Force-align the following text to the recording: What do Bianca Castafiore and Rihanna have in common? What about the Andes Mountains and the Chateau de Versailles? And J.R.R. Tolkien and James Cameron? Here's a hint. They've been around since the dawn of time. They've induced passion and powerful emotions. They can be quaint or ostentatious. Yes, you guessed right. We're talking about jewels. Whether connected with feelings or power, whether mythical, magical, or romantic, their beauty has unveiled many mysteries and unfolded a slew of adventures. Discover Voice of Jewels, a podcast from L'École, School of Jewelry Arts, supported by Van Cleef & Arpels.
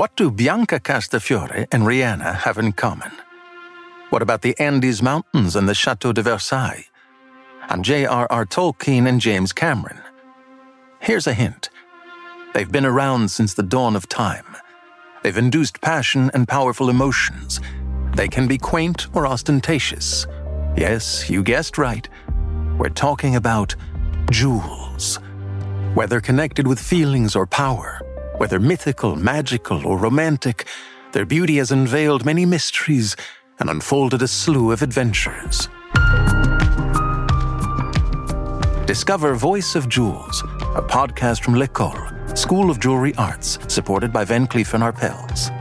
What 0.00 0.16
do 0.16 0.30
Bianca 0.30 0.80
Castafiore 0.80 1.66
and 1.70 1.82
Rihanna 1.82 2.36
have 2.36 2.56
in 2.56 2.72
common? 2.72 3.12
What 4.08 4.22
about 4.22 4.40
the 4.40 4.58
Andes 4.58 5.02
Mountains 5.02 5.54
and 5.54 5.68
the 5.68 5.74
Chateau 5.74 6.14
de 6.14 6.22
Versailles? 6.22 6.86
And 7.68 7.84
J.R.R. 7.84 8.46
Tolkien 8.46 9.06
and 9.06 9.20
James 9.20 9.52
Cameron? 9.52 10.00
Here's 11.00 11.26
a 11.26 11.34
hint. 11.34 11.68
They've 12.54 12.72
been 12.72 12.86
around 12.86 13.30
since 13.30 13.52
the 13.52 13.62
dawn 13.62 13.94
of 13.94 14.08
time. 14.08 14.56
They've 15.22 15.36
induced 15.36 15.82
passion 15.82 16.30
and 16.32 16.48
powerful 16.48 16.88
emotions. 16.88 17.60
They 18.16 18.26
can 18.26 18.48
be 18.48 18.56
quaint 18.56 19.14
or 19.14 19.26
ostentatious. 19.26 20.26
Yes, 20.78 21.28
you 21.28 21.42
guessed 21.42 21.76
right. 21.76 22.08
We're 22.78 22.88
talking 22.88 23.36
about 23.36 23.76
jewels. 24.30 25.18
Whether 25.92 26.22
connected 26.22 26.66
with 26.66 26.80
feelings 26.80 27.36
or 27.36 27.46
power, 27.46 28.00
whether 28.40 28.58
mythical, 28.58 29.16
magical, 29.16 29.86
or 29.86 29.98
romantic, 29.98 30.66
their 31.12 31.26
beauty 31.26 31.58
has 31.58 31.72
unveiled 31.72 32.24
many 32.24 32.46
mysteries 32.46 33.14
and 33.58 33.68
unfolded 33.68 34.22
a 34.22 34.26
slew 34.26 34.72
of 34.72 34.80
adventures. 34.80 35.68
Discover 38.86 39.34
Voice 39.34 39.74
of 39.74 39.90
Jewels, 39.90 40.40
a 40.74 40.80
podcast 40.80 41.44
from 41.44 41.54
L'École, 41.54 42.34
School 42.34 42.70
of 42.70 42.80
Jewelry 42.80 43.14
Arts, 43.16 43.58
supported 43.68 44.10
by 44.10 44.24
Van 44.24 44.46
Cleef 44.46 44.72
& 44.72 44.80
Arpels. 44.80 45.59